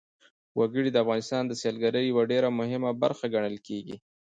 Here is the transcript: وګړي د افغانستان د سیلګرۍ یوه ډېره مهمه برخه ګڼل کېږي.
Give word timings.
وګړي 0.59 0.89
د 0.91 0.97
افغانستان 1.03 1.43
د 1.47 1.53
سیلګرۍ 1.61 2.03
یوه 2.07 2.23
ډېره 2.31 2.49
مهمه 2.59 2.91
برخه 3.03 3.25
ګڼل 3.35 3.57
کېږي. 3.67 3.95